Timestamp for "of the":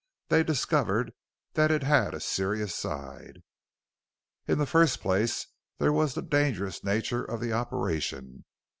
7.23-7.53